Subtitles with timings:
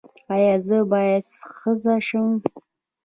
[0.33, 1.25] ایا زه باید
[1.57, 2.29] ښځه شم؟